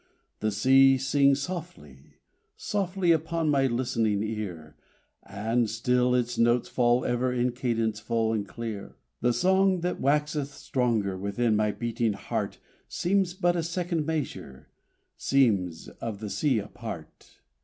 The 0.39 0.49
sea 0.51 0.97
sings 0.97 1.43
softly, 1.43 2.15
softly 2.57 3.11
upon 3.11 3.51
my 3.51 3.67
listening 3.67 4.23
ear, 4.23 4.75
And 5.21 5.69
still 5.69 6.15
its 6.15 6.39
notes 6.39 6.67
fall 6.67 7.05
ever 7.05 7.31
in 7.31 7.51
cadence 7.51 7.99
full 7.99 8.33
and 8.33 8.47
clear. 8.47 8.95
The 9.21 9.31
song 9.31 9.81
that 9.81 10.01
waxeth 10.01 10.55
stronger 10.55 11.15
within 11.15 11.55
my 11.55 11.71
beating 11.71 12.13
heart 12.13 12.57
Seems 12.87 13.35
but 13.35 13.55
a 13.55 13.61
second 13.61 14.07
measure 14.07 14.69
seems 15.17 15.87
of 15.87 16.19
the 16.19 16.31
sea 16.31 16.57
a 16.57 16.67
part! 16.67 17.39